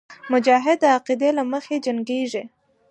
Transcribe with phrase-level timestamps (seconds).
[0.33, 2.43] مجاهد د عقیدې له مخې جنګېږي.